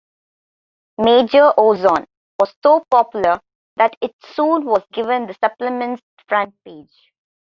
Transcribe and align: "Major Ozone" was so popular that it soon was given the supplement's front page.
"Major 0.97 1.53
Ozone" 1.59 2.07
was 2.39 2.55
so 2.63 2.83
popular 2.89 3.39
that 3.75 3.95
it 4.01 4.15
soon 4.23 4.65
was 4.65 4.83
given 4.91 5.27
the 5.27 5.35
supplement's 5.35 6.01
front 6.27 6.55
page. 6.65 7.13